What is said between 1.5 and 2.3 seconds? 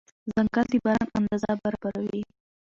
برابروي.